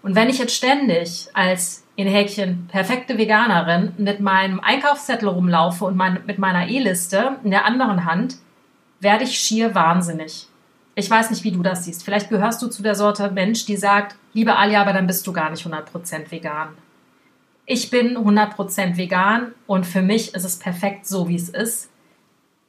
Und 0.02 0.14
wenn 0.14 0.28
ich 0.28 0.38
jetzt 0.38 0.54
ständig 0.54 1.28
als 1.32 1.86
in 1.96 2.06
Häkchen 2.06 2.66
perfekte 2.70 3.16
Veganerin 3.16 3.94
mit 3.96 4.20
meinem 4.20 4.60
Einkaufszettel 4.60 5.28
rumlaufe 5.28 5.86
und 5.86 5.96
mein, 5.96 6.20
mit 6.26 6.38
meiner 6.38 6.68
E-Liste 6.68 7.38
in 7.44 7.50
der 7.50 7.64
anderen 7.64 8.04
Hand, 8.04 8.36
werde 9.00 9.24
ich 9.24 9.38
schier 9.38 9.74
wahnsinnig. 9.74 10.48
Ich 10.96 11.08
weiß 11.08 11.30
nicht, 11.30 11.44
wie 11.44 11.52
du 11.52 11.62
das 11.62 11.86
siehst. 11.86 12.04
Vielleicht 12.04 12.28
gehörst 12.28 12.60
du 12.60 12.66
zu 12.66 12.82
der 12.82 12.94
Sorte 12.94 13.30
Mensch, 13.30 13.64
die 13.64 13.76
sagt, 13.76 14.16
liebe 14.34 14.56
Alia, 14.56 14.82
aber 14.82 14.92
dann 14.92 15.06
bist 15.06 15.26
du 15.26 15.32
gar 15.32 15.48
nicht 15.48 15.66
100% 15.66 16.30
vegan. 16.30 16.76
Ich 17.64 17.90
bin 17.90 18.16
100% 18.16 18.96
vegan 18.96 19.54
und 19.66 19.86
für 19.86 20.02
mich 20.02 20.34
ist 20.34 20.44
es 20.44 20.58
perfekt 20.58 21.06
so, 21.06 21.28
wie 21.28 21.36
es 21.36 21.48
ist. 21.48 21.90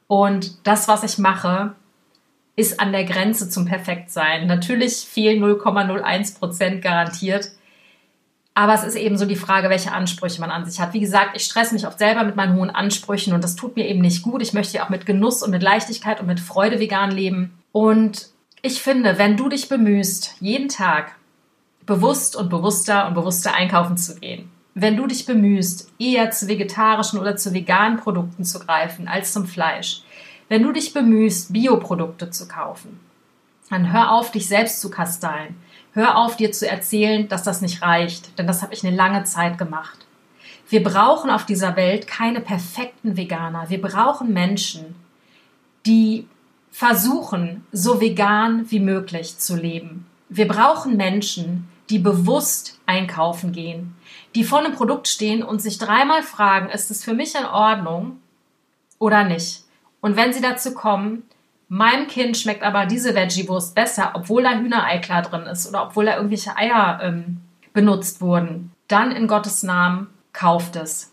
Und 0.06 0.66
das, 0.66 0.86
was 0.86 1.02
ich 1.02 1.18
mache, 1.18 1.74
ist 2.56 2.78
an 2.78 2.92
der 2.92 3.04
Grenze 3.04 3.48
zum 3.48 3.64
Perfektsein. 3.64 4.46
Natürlich 4.46 4.98
fehlen 5.08 5.42
0,01% 5.42 6.80
garantiert. 6.80 7.50
Aber 8.56 8.74
es 8.74 8.84
ist 8.84 8.94
eben 8.94 9.18
so 9.18 9.26
die 9.26 9.34
Frage, 9.34 9.68
welche 9.68 9.90
Ansprüche 9.90 10.40
man 10.40 10.50
an 10.50 10.64
sich 10.64 10.80
hat. 10.80 10.94
Wie 10.94 11.00
gesagt, 11.00 11.36
ich 11.36 11.44
stresse 11.44 11.74
mich 11.74 11.88
oft 11.88 11.98
selber 11.98 12.22
mit 12.22 12.36
meinen 12.36 12.54
hohen 12.54 12.70
Ansprüchen 12.70 13.34
und 13.34 13.42
das 13.42 13.56
tut 13.56 13.74
mir 13.74 13.88
eben 13.88 14.00
nicht 14.00 14.22
gut. 14.22 14.42
Ich 14.42 14.52
möchte 14.52 14.76
ja 14.76 14.84
auch 14.84 14.90
mit 14.90 15.06
Genuss 15.06 15.42
und 15.42 15.50
mit 15.50 15.62
Leichtigkeit 15.62 16.20
und 16.20 16.28
mit 16.28 16.38
Freude 16.38 16.78
vegan 16.78 17.10
leben. 17.10 17.58
Und 17.72 18.28
ich 18.62 18.80
finde, 18.80 19.18
wenn 19.18 19.36
du 19.36 19.48
dich 19.48 19.68
bemühst, 19.68 20.36
jeden 20.38 20.68
Tag 20.68 21.16
bewusst 21.84 22.36
und 22.36 22.48
bewusster 22.48 23.08
und 23.08 23.14
bewusster 23.14 23.54
einkaufen 23.54 23.96
zu 23.96 24.14
gehen, 24.20 24.50
wenn 24.74 24.96
du 24.96 25.06
dich 25.06 25.24
bemühst, 25.24 25.90
eher 25.98 26.30
zu 26.30 26.48
vegetarischen 26.48 27.18
oder 27.18 27.36
zu 27.36 27.54
veganen 27.54 27.98
Produkten 27.98 28.44
zu 28.44 28.58
greifen 28.58 29.08
als 29.08 29.32
zum 29.32 29.46
Fleisch, 29.46 30.02
wenn 30.48 30.62
du 30.62 30.72
dich 30.72 30.92
bemühst, 30.92 31.52
Bioprodukte 31.52 32.30
zu 32.30 32.48
kaufen, 32.48 33.00
dann 33.70 33.92
hör 33.92 34.12
auf, 34.12 34.30
dich 34.30 34.46
selbst 34.46 34.80
zu 34.80 34.90
kasteien. 34.90 35.56
Hör 35.92 36.18
auf, 36.18 36.36
dir 36.36 36.52
zu 36.52 36.68
erzählen, 36.68 37.28
dass 37.28 37.44
das 37.44 37.60
nicht 37.60 37.82
reicht, 37.82 38.38
denn 38.38 38.46
das 38.46 38.62
habe 38.62 38.74
ich 38.74 38.84
eine 38.84 38.94
lange 38.94 39.24
Zeit 39.24 39.58
gemacht. 39.58 40.06
Wir 40.68 40.82
brauchen 40.82 41.30
auf 41.30 41.46
dieser 41.46 41.76
Welt 41.76 42.06
keine 42.06 42.40
perfekten 42.40 43.16
Veganer. 43.16 43.70
Wir 43.70 43.80
brauchen 43.80 44.32
Menschen, 44.32 44.96
die 45.86 46.26
versuchen, 46.70 47.64
so 47.70 48.00
vegan 48.00 48.70
wie 48.70 48.80
möglich 48.80 49.38
zu 49.38 49.54
leben. 49.54 50.06
Wir 50.28 50.48
brauchen 50.48 50.96
Menschen, 50.96 51.68
die 51.90 51.98
bewusst 51.98 52.80
einkaufen 52.86 53.52
gehen, 53.52 53.94
die 54.34 54.44
vor 54.44 54.58
einem 54.58 54.74
Produkt 54.74 55.08
stehen 55.08 55.42
und 55.42 55.60
sich 55.60 55.78
dreimal 55.78 56.22
fragen, 56.22 56.70
ist 56.70 56.90
es 56.90 57.04
für 57.04 57.14
mich 57.14 57.34
in 57.34 57.44
Ordnung 57.44 58.18
oder 58.98 59.24
nicht? 59.24 59.64
Und 60.00 60.16
wenn 60.16 60.32
sie 60.32 60.40
dazu 60.40 60.74
kommen, 60.74 61.22
meinem 61.68 62.06
Kind 62.08 62.36
schmeckt 62.36 62.62
aber 62.62 62.86
diese 62.86 63.14
Veggie-Wurst 63.14 63.74
besser, 63.74 64.12
obwohl 64.14 64.42
da 64.42 64.52
Hühnerei 64.52 64.98
klar 64.98 65.22
drin 65.22 65.42
ist 65.42 65.68
oder 65.68 65.84
obwohl 65.84 66.06
da 66.06 66.16
irgendwelche 66.16 66.56
Eier 66.56 67.00
ähm, 67.02 67.40
benutzt 67.72 68.20
wurden, 68.20 68.72
dann 68.88 69.12
in 69.12 69.28
Gottes 69.28 69.62
Namen 69.62 70.08
kauft 70.32 70.76
es. 70.76 71.12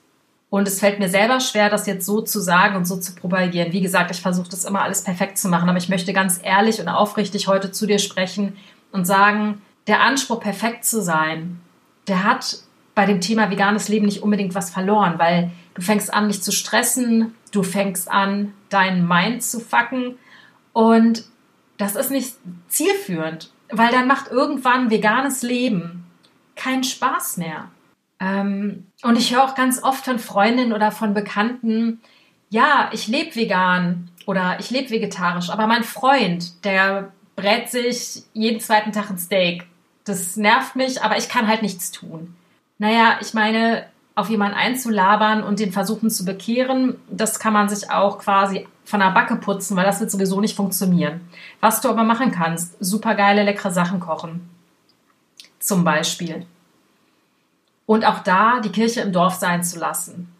Und 0.50 0.68
es 0.68 0.82
fällt 0.82 1.00
mir 1.00 1.08
selber 1.08 1.40
schwer, 1.40 1.70
das 1.70 1.88
jetzt 1.88 2.06
so 2.06 2.22
zu 2.22 2.42
sagen 2.42 2.76
und 2.76 2.86
so 2.86 2.98
zu 2.98 3.16
propagieren. 3.16 3.72
Wie 3.72 3.80
gesagt, 3.80 4.12
ich 4.12 4.22
versuche 4.22 4.50
das 4.50 4.66
immer 4.66 4.82
alles 4.82 5.04
perfekt 5.04 5.38
zu 5.38 5.48
machen, 5.48 5.70
aber 5.70 5.78
ich 5.78 5.88
möchte 5.88 6.12
ganz 6.12 6.42
ehrlich 6.44 6.82
und 6.82 6.90
aufrichtig 6.90 7.48
heute 7.48 7.72
zu 7.72 7.88
dir 7.88 8.00
sprechen 8.00 8.58
und 8.92 9.06
sagen, 9.06 9.62
der 9.92 10.02
Anspruch, 10.02 10.40
perfekt 10.40 10.86
zu 10.86 11.02
sein, 11.02 11.60
der 12.08 12.24
hat 12.24 12.60
bei 12.96 13.06
dem 13.06 13.20
Thema 13.20 13.52
veganes 13.52 13.90
Leben 13.90 14.06
nicht 14.06 14.24
unbedingt 14.24 14.56
was 14.56 14.70
verloren, 14.70 15.20
weil 15.20 15.52
du 15.74 15.82
fängst 15.82 16.14
an, 16.14 16.30
dich 16.30 16.42
zu 16.42 16.52
stressen, 16.52 17.36
du 17.52 17.62
fängst 17.62 18.10
an, 18.10 18.54
deinen 18.70 19.06
Mind 19.08 19.44
zu 19.44 19.60
fucken 19.60 20.18
und 20.72 21.26
das 21.78 21.96
ist 21.96 22.10
nicht 22.10 22.36
zielführend, 22.70 23.52
weil 23.70 23.92
dann 23.92 24.08
macht 24.08 24.32
irgendwann 24.32 24.90
veganes 24.90 25.42
Leben 25.42 26.06
keinen 26.56 26.84
Spaß 26.84 27.38
mehr. 27.38 27.70
Ähm, 28.20 28.88
und 29.04 29.18
ich 29.18 29.34
höre 29.34 29.44
auch 29.44 29.56
ganz 29.56 29.84
oft 29.84 30.06
von 30.06 30.20
Freundinnen 30.20 30.74
oder 30.74 30.92
von 30.92 31.14
Bekannten, 31.14 32.00
ja, 32.50 32.90
ich 32.94 33.08
lebe 33.08 33.36
vegan 33.36 34.10
oder 34.26 34.58
ich 34.60 34.70
lebe 34.70 34.90
vegetarisch, 34.90 35.50
aber 35.50 35.68
mein 35.68 35.84
Freund, 35.84 36.64
der 36.64 37.12
brät 37.36 37.70
sich 37.70 38.24
jeden 38.34 38.60
zweiten 38.60 38.92
Tag 38.92 39.10
ein 39.10 39.18
Steak. 39.18 39.66
Das 40.04 40.36
nervt 40.36 40.76
mich, 40.76 41.04
aber 41.04 41.18
ich 41.18 41.30
kann 41.30 41.48
halt 41.48 41.62
nichts 41.62 41.92
tun. 41.92 42.36
Naja, 42.80 43.18
ich 43.22 43.34
meine, 43.34 43.86
auf 44.16 44.30
jemanden 44.30 44.58
einzulabern 44.58 45.44
und 45.44 45.60
den 45.60 45.72
versuchen 45.72 46.10
zu 46.10 46.26
bekehren, 46.26 46.96
das 47.10 47.40
kann 47.40 47.54
man 47.54 47.70
sich 47.70 47.92
auch 47.92 48.20
quasi 48.20 48.68
von 48.84 49.00
der 49.00 49.12
Backe 49.12 49.36
putzen, 49.38 49.78
weil 49.78 49.86
das 49.86 50.00
wird 50.00 50.12
sowieso 50.12 50.42
nicht 50.42 50.56
funktionieren. 50.56 51.22
Was 51.60 51.82
du 51.82 51.90
aber 51.90 52.04
machen 52.04 52.32
kannst, 52.32 52.76
super 52.84 53.16
geile, 53.16 53.44
leckere 53.44 53.72
Sachen 53.72 54.00
kochen. 54.00 54.50
Zum 55.60 55.84
Beispiel. 55.84 56.46
Und 57.86 58.06
auch 58.06 58.20
da 58.20 58.60
die 58.60 58.72
Kirche 58.72 59.02
im 59.02 59.14
Dorf 59.14 59.36
sein 59.36 59.64
zu 59.64 59.80
lassen. 59.80 60.34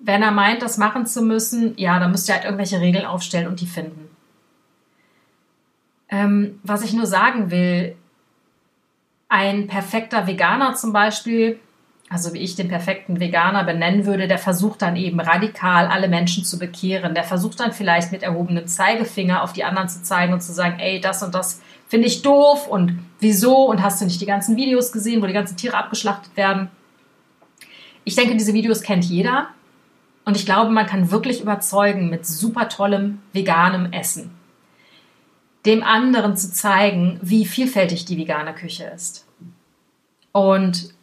Wenn 0.00 0.22
er 0.22 0.30
meint, 0.30 0.62
das 0.62 0.78
machen 0.78 1.06
zu 1.06 1.22
müssen, 1.22 1.76
ja, 1.76 1.98
dann 1.98 2.12
müsst 2.12 2.28
ihr 2.28 2.34
halt 2.34 2.44
irgendwelche 2.44 2.80
Regeln 2.80 3.04
aufstellen 3.04 3.48
und 3.48 3.60
die 3.60 3.66
finden. 3.66 4.08
Ähm, 6.08 6.60
was 6.62 6.84
ich 6.84 6.92
nur 6.92 7.06
sagen 7.06 7.50
will, 7.50 7.96
ein 9.28 9.66
perfekter 9.66 10.26
Veganer 10.26 10.74
zum 10.74 10.92
Beispiel, 10.92 11.60
also 12.08 12.32
wie 12.32 12.38
ich 12.38 12.54
den 12.54 12.68
perfekten 12.68 13.20
Veganer 13.20 13.64
benennen 13.64 14.06
würde, 14.06 14.26
der 14.28 14.38
versucht 14.38 14.80
dann 14.80 14.96
eben 14.96 15.20
radikal 15.20 15.86
alle 15.86 16.08
Menschen 16.08 16.44
zu 16.44 16.58
bekehren. 16.58 17.14
Der 17.14 17.24
versucht 17.24 17.60
dann 17.60 17.72
vielleicht 17.72 18.12
mit 18.12 18.22
erhobenem 18.22 18.66
Zeigefinger 18.66 19.42
auf 19.42 19.52
die 19.52 19.64
anderen 19.64 19.90
zu 19.90 20.02
zeigen 20.02 20.32
und 20.32 20.42
zu 20.42 20.52
sagen, 20.52 20.78
ey, 20.78 21.00
das 21.00 21.22
und 21.22 21.34
das 21.34 21.60
finde 21.86 22.06
ich 22.06 22.22
doof 22.22 22.66
und 22.66 22.98
wieso 23.20 23.66
und 23.66 23.82
hast 23.82 24.00
du 24.00 24.06
nicht 24.06 24.20
die 24.20 24.26
ganzen 24.26 24.56
Videos 24.56 24.92
gesehen, 24.92 25.20
wo 25.22 25.26
die 25.26 25.34
ganzen 25.34 25.56
Tiere 25.56 25.76
abgeschlachtet 25.76 26.34
werden. 26.36 26.70
Ich 28.04 28.16
denke, 28.16 28.36
diese 28.36 28.54
Videos 28.54 28.80
kennt 28.80 29.04
jeder 29.04 29.48
und 30.24 30.36
ich 30.36 30.46
glaube, 30.46 30.70
man 30.70 30.86
kann 30.86 31.10
wirklich 31.10 31.42
überzeugen 31.42 32.08
mit 32.08 32.26
super 32.26 32.70
tollem 32.70 33.20
veganem 33.34 33.92
Essen 33.92 34.37
dem 35.66 35.82
anderen 35.82 36.36
zu 36.36 36.52
zeigen, 36.52 37.18
wie 37.22 37.44
vielfältig 37.44 38.04
die 38.04 38.16
vegane 38.16 38.54
Küche 38.54 38.84
ist. 38.84 39.26
Und 40.32 40.94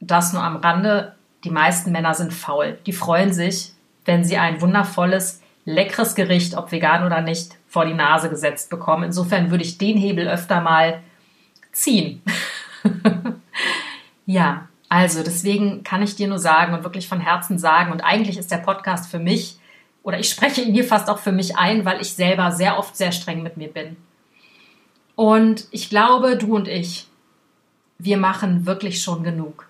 das 0.00 0.32
nur 0.32 0.42
am 0.42 0.56
Rande, 0.56 1.14
die 1.44 1.50
meisten 1.50 1.92
Männer 1.92 2.14
sind 2.14 2.32
faul. 2.32 2.78
Die 2.86 2.92
freuen 2.92 3.32
sich, 3.32 3.72
wenn 4.04 4.24
sie 4.24 4.36
ein 4.36 4.60
wundervolles, 4.60 5.42
leckeres 5.64 6.14
Gericht, 6.14 6.56
ob 6.56 6.72
vegan 6.72 7.04
oder 7.04 7.20
nicht, 7.20 7.56
vor 7.68 7.84
die 7.84 7.94
Nase 7.94 8.30
gesetzt 8.30 8.70
bekommen. 8.70 9.04
Insofern 9.04 9.50
würde 9.50 9.64
ich 9.64 9.78
den 9.78 9.96
Hebel 9.96 10.28
öfter 10.28 10.60
mal 10.60 11.02
ziehen. 11.72 12.22
ja, 14.26 14.68
also 14.88 15.22
deswegen 15.22 15.82
kann 15.82 16.02
ich 16.02 16.16
dir 16.16 16.28
nur 16.28 16.38
sagen 16.38 16.74
und 16.74 16.84
wirklich 16.84 17.08
von 17.08 17.20
Herzen 17.20 17.58
sagen, 17.58 17.92
und 17.92 18.00
eigentlich 18.00 18.38
ist 18.38 18.50
der 18.50 18.58
Podcast 18.58 19.10
für 19.10 19.18
mich 19.18 19.57
oder 20.08 20.18
ich 20.18 20.30
spreche 20.30 20.62
ihn 20.62 20.72
hier 20.72 20.84
fast 20.84 21.10
auch 21.10 21.18
für 21.18 21.32
mich 21.32 21.58
ein, 21.58 21.84
weil 21.84 22.00
ich 22.00 22.14
selber 22.14 22.50
sehr 22.50 22.78
oft 22.78 22.96
sehr 22.96 23.12
streng 23.12 23.42
mit 23.42 23.58
mir 23.58 23.68
bin. 23.68 23.98
Und 25.16 25.66
ich 25.70 25.90
glaube, 25.90 26.38
du 26.38 26.56
und 26.56 26.66
ich, 26.66 27.08
wir 27.98 28.16
machen 28.16 28.64
wirklich 28.64 29.02
schon 29.02 29.22
genug. 29.22 29.68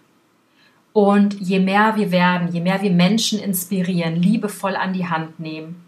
Und 0.93 1.41
je 1.41 1.59
mehr 1.59 1.97
wir 1.97 2.13
werden, 2.13 2.53
je 2.53 2.61
mehr 2.61 2.81
wir 2.83 2.93
Menschen 2.93 3.41
inspirieren, 3.41 4.15
liebevoll 4.15 4.77
an 4.77 4.93
die 4.93 5.09
Hand 5.09 5.41
nehmen 5.41 5.85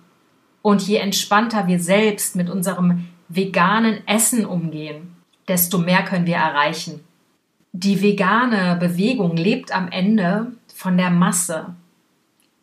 und 0.62 0.82
je 0.82 0.96
entspannter 0.96 1.68
wir 1.68 1.78
selbst 1.78 2.34
mit 2.34 2.50
unserem 2.50 3.06
veganen 3.28 4.04
Essen 4.08 4.44
umgehen, 4.44 5.14
desto 5.46 5.78
mehr 5.78 6.02
können 6.02 6.26
wir 6.26 6.38
erreichen. 6.38 7.04
Die 7.70 8.02
vegane 8.02 8.76
Bewegung 8.80 9.36
lebt 9.36 9.70
am 9.72 9.92
Ende 9.92 10.48
von 10.74 10.96
der 10.96 11.10
Masse, 11.10 11.76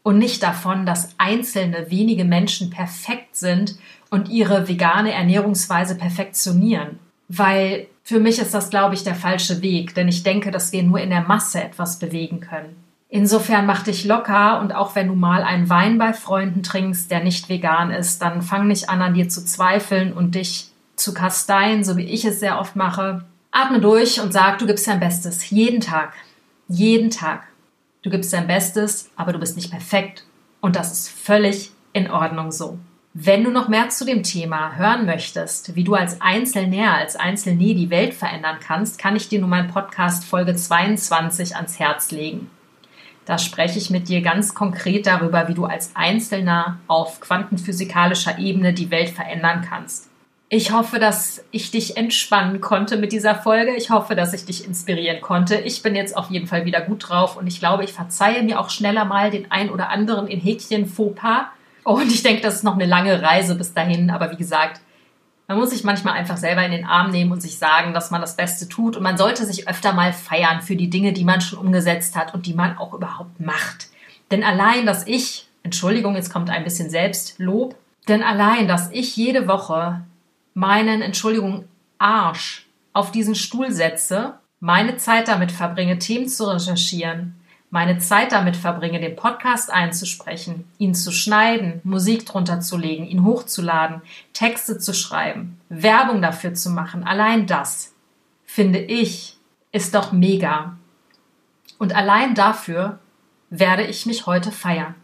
und 0.08 0.20
nicht 0.20 0.42
davon, 0.42 0.86
dass 0.86 1.10
einzelne 1.18 1.92
wenige 1.92 2.24
Menschen 2.24 2.70
perfekt 2.70 3.36
sind 3.36 3.76
und 4.10 4.30
ihre 4.30 4.70
vegane 4.70 5.12
Ernährungsweise 5.12 5.96
perfektionieren. 5.96 6.98
Weil 7.28 7.88
für 8.04 8.22
mich 8.22 8.40
ist 8.40 8.54
das, 8.54 8.70
glaube 8.70 8.96
ich, 8.96 9.04
der 9.04 9.16
falsche 9.16 9.62
Weg, 9.62 9.96
denn 9.96 10.08
ich 10.08 10.24
denke, 10.24 10.50
dass 10.50 10.72
wir 10.72 10.82
nur 10.82 11.02
in 11.02 11.10
der 11.10 11.24
Masse 11.24 11.62
etwas 11.62 12.00
bewegen 12.00 12.40
können. 12.40 12.74
Insofern 13.10 13.66
mach 13.66 13.84
dich 13.84 14.06
locker 14.06 14.62
und 14.62 14.74
auch 14.74 14.96
wenn 14.96 15.10
du 15.10 15.14
mal 15.14 15.44
einen 15.44 15.70
Wein 15.70 15.98
bei 15.98 16.14
Freunden 16.14 16.64
trinkst, 16.64 17.12
der 17.12 17.22
nicht 17.22 17.50
vegan 17.50 17.92
ist, 17.92 18.22
dann 18.22 18.42
fang 18.42 18.66
nicht 18.70 18.90
an, 18.90 19.02
an 19.02 19.14
dir 19.14 19.28
zu 19.28 19.44
zweifeln 19.44 20.14
und 20.14 20.36
dich 20.36 20.70
zu 20.96 21.14
kasteien, 21.14 21.84
so 21.84 21.98
wie 21.98 22.06
ich 22.06 22.24
es 22.24 22.40
sehr 22.40 22.62
oft 22.62 22.78
mache. 22.78 23.26
Atme 23.52 23.82
durch 23.82 24.22
und 24.22 24.32
sag, 24.32 24.60
du 24.60 24.68
gibst 24.68 24.88
dein 24.88 25.02
Bestes. 25.02 25.50
Jeden 25.50 25.82
Tag. 25.82 26.14
Jeden 26.70 27.10
Tag. 27.10 27.44
Du 28.02 28.10
gibst 28.10 28.34
dein 28.34 28.48
Bestes, 28.48 29.10
aber 29.16 29.34
du 29.34 29.40
bist 29.40 29.56
nicht 29.56 29.72
perfekt. 29.72 30.26
Und 30.62 30.76
das 30.76 30.92
ist 30.92 31.10
völlig 31.10 31.72
in 31.94 32.10
Ordnung 32.10 32.52
so. 32.52 32.78
Wenn 33.14 33.44
du 33.44 33.50
noch 33.50 33.68
mehr 33.68 33.90
zu 33.90 34.06
dem 34.06 34.22
Thema 34.22 34.76
hören 34.76 35.08
möchtest, 35.08 35.76
wie 35.76 35.84
du 35.84 35.96
als 35.96 36.22
Einzelnäher, 36.22 36.94
als 36.94 37.16
Einzelnäh 37.16 37.74
die 37.74 37.90
Welt 37.90 38.14
verändern 38.14 38.58
kannst, 38.60 39.00
kann 39.00 39.16
ich 39.16 39.28
dir 39.28 39.40
nur 39.40 39.50
meinen 39.50 39.72
Podcast 39.72 40.24
Folge 40.24 40.56
22 40.56 41.56
ans 41.56 41.80
Herz 41.80 42.12
legen. 42.12 42.52
Da 43.26 43.40
spreche 43.40 43.80
ich 43.80 43.90
mit 43.90 44.08
dir 44.08 44.22
ganz 44.22 44.54
konkret 44.54 45.08
darüber, 45.08 45.48
wie 45.48 45.56
du 45.56 45.66
als 45.66 45.96
Einzelner 45.96 46.80
auf 46.88 47.20
quantenphysikalischer 47.20 48.38
Ebene 48.38 48.74
die 48.74 48.92
Welt 48.92 49.10
verändern 49.10 49.66
kannst. 49.68 50.10
Ich 50.50 50.72
hoffe, 50.72 50.98
dass 50.98 51.44
ich 51.52 51.72
dich 51.72 51.98
entspannen 51.98 52.62
konnte 52.62 52.96
mit 52.96 53.12
dieser 53.12 53.36
Folge. 53.36 53.76
Ich 53.76 53.90
hoffe, 53.90 54.16
dass 54.16 54.32
ich 54.32 54.46
dich 54.46 54.64
inspirieren 54.66 55.20
konnte. 55.20 55.56
Ich 55.56 55.84
bin 55.84 55.94
jetzt 55.94 56.16
auf 56.16 56.30
jeden 56.30 56.48
Fall 56.48 56.64
wieder 56.64 56.80
gut 56.80 57.10
drauf 57.10 57.36
und 57.36 57.48
ich 57.48 57.60
glaube, 57.60 57.84
ich 57.84 57.92
verzeihe 57.92 58.44
mir 58.44 58.58
auch 58.62 58.70
schneller 58.70 59.04
mal 59.04 59.30
den 59.30 59.52
ein 59.52 59.70
oder 59.70 59.90
anderen 59.90 60.28
in 60.28 60.40
Häkchen 60.40 60.86
Fauxpas. 60.86 61.48
Und 61.84 62.14
ich 62.14 62.24
denke, 62.24 62.42
das 62.42 62.56
ist 62.56 62.64
noch 62.64 62.76
eine 62.76 62.86
lange 62.86 63.22
Reise 63.22 63.56
bis 63.56 63.74
dahin. 63.74 64.10
Aber 64.10 64.32
wie 64.32 64.38
gesagt, 64.38 64.80
man 65.50 65.58
muss 65.58 65.72
sich 65.72 65.84
manchmal 65.84 66.14
einfach 66.14 66.38
selber 66.38 66.64
in 66.66 66.72
den 66.72 66.86
Arm 66.86 67.12
nehmen 67.12 67.34
und 67.34 67.42
sich 67.42 67.58
sagen, 67.58 67.94
dass 67.94 68.10
man 68.10 68.22
das 68.22 68.38
Beste 68.38 68.70
tut. 68.70 68.96
Und 68.96 69.04
man 69.04 69.18
sollte 69.18 69.46
sich 69.46 69.68
öfter 69.68 69.92
mal 69.92 70.14
feiern 70.14 70.62
für 70.62 70.78
die 70.78 70.90
Dinge, 70.90 71.12
die 71.12 71.26
man 71.26 71.42
schon 71.42 71.60
umgesetzt 71.60 72.16
hat 72.16 72.34
und 72.34 72.46
die 72.46 72.54
man 72.54 72.78
auch 72.78 72.94
überhaupt 72.94 73.42
macht. 73.42 73.90
Denn 74.32 74.46
allein, 74.46 74.86
dass 74.86 75.08
ich, 75.08 75.50
Entschuldigung, 75.64 76.16
jetzt 76.16 76.32
kommt 76.32 76.50
ein 76.50 76.64
bisschen 76.64 76.90
Selbstlob, 76.90 77.76
denn 78.08 78.24
allein, 78.24 78.70
dass 78.70 78.90
ich 78.92 79.18
jede 79.18 79.50
Woche 79.50 80.02
meinen, 80.58 81.04
Entschuldigung, 81.04 81.66
Arsch 82.00 82.66
auf 82.92 83.12
diesen 83.12 83.36
Stuhl 83.36 83.72
setze, 83.72 84.40
meine 84.60 84.98
Zeit 84.98 85.28
damit 85.28 85.52
verbringe, 85.52 86.00
Themen 86.00 86.28
zu 86.28 86.46
recherchieren, 86.46 87.36
meine 87.70 88.00
Zeit 88.00 88.32
damit 88.32 88.56
verbringe, 88.56 89.00
den 89.00 89.16
Podcast 89.16 89.72
einzusprechen, 89.72 90.68
ihn 90.80 90.96
zu 90.96 91.12
schneiden, 91.12 91.80
Musik 91.84 92.26
drunter 92.26 92.60
zu 92.60 92.76
legen, 92.76 93.06
ihn 93.06 93.24
hochzuladen, 93.24 94.02
Texte 94.34 94.80
zu 94.80 94.96
schreiben, 94.96 95.62
Werbung 95.70 96.24
dafür 96.24 96.56
zu 96.56 96.72
machen, 96.72 97.04
allein 97.04 97.46
das, 97.46 97.94
finde 98.44 98.80
ich, 98.80 99.38
ist 99.72 99.94
doch 99.94 100.12
mega. 100.12 100.76
Und 101.78 101.96
allein 101.96 102.34
dafür 102.34 102.98
werde 103.52 103.84
ich 103.84 104.08
mich 104.08 104.26
heute 104.26 104.52
feiern. 104.52 104.96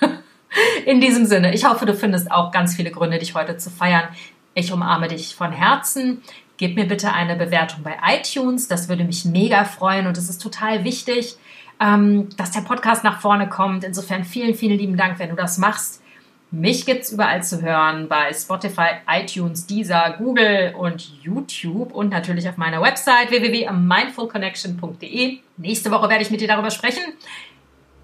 In 0.86 1.02
diesem 1.02 1.26
Sinne, 1.26 1.52
ich 1.52 1.66
hoffe, 1.66 1.84
du 1.84 1.94
findest 1.94 2.32
auch 2.32 2.50
ganz 2.50 2.74
viele 2.74 2.90
Gründe, 2.90 3.18
dich 3.18 3.34
heute 3.34 3.58
zu 3.58 3.68
feiern. 3.68 4.08
Ich 4.54 4.72
umarme 4.72 5.08
dich 5.08 5.34
von 5.34 5.52
Herzen. 5.52 6.22
Gib 6.56 6.76
mir 6.76 6.86
bitte 6.86 7.12
eine 7.12 7.36
Bewertung 7.36 7.82
bei 7.82 7.96
iTunes. 8.06 8.68
Das 8.68 8.88
würde 8.88 9.04
mich 9.04 9.24
mega 9.24 9.64
freuen 9.64 10.06
und 10.06 10.18
es 10.18 10.28
ist 10.28 10.42
total 10.42 10.84
wichtig, 10.84 11.36
ähm, 11.80 12.28
dass 12.36 12.50
der 12.50 12.60
Podcast 12.60 13.02
nach 13.02 13.20
vorne 13.20 13.48
kommt. 13.48 13.84
Insofern 13.84 14.24
vielen, 14.24 14.54
vielen 14.54 14.76
lieben 14.76 14.96
Dank, 14.96 15.18
wenn 15.18 15.30
du 15.30 15.36
das 15.36 15.58
machst. 15.58 16.02
Mich 16.52 16.84
gibt's 16.84 17.12
überall 17.12 17.44
zu 17.44 17.62
hören 17.62 18.08
bei 18.08 18.32
Spotify, 18.32 18.88
iTunes, 19.08 19.68
Deezer, 19.68 20.16
Google 20.18 20.74
und 20.76 21.12
YouTube 21.22 21.94
und 21.94 22.10
natürlich 22.10 22.48
auf 22.48 22.56
meiner 22.56 22.82
Website 22.82 23.30
www.mindfulconnection.de. 23.30 25.38
Nächste 25.58 25.92
Woche 25.92 26.08
werde 26.08 26.24
ich 26.24 26.32
mit 26.32 26.40
dir 26.40 26.48
darüber 26.48 26.72
sprechen, 26.72 27.04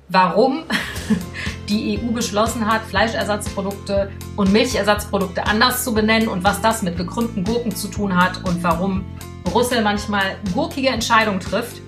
warum 0.09 0.63
die 1.69 1.99
EU 1.99 2.13
beschlossen 2.13 2.67
hat, 2.67 2.83
Fleischersatzprodukte 2.83 4.11
und 4.37 4.53
Milchersatzprodukte 4.53 5.47
anders 5.47 5.85
zu 5.85 5.95
benennen 5.95 6.29
und 6.29 6.45
was 6.45 6.61
das 6.61 6.83
mit 6.83 6.97
gekrümmten 6.97 7.45
Gurken 7.45 7.75
zu 7.75 7.89
tun 7.89 8.17
hat 8.17 8.45
und 8.45 8.63
warum 8.63 9.05
Brüssel 9.45 9.83
manchmal 9.83 10.37
gurkige 10.55 10.89
Entscheidungen 10.89 11.41
trifft. 11.41 11.81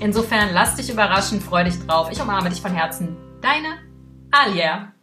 Insofern 0.00 0.52
lass 0.52 0.74
dich 0.74 0.90
überraschen, 0.90 1.40
freu 1.40 1.64
dich 1.64 1.78
drauf. 1.86 2.08
Ich 2.10 2.20
umarme 2.20 2.50
dich 2.50 2.60
von 2.60 2.72
Herzen. 2.72 3.16
Deine 3.40 3.78
Alia. 4.30 4.95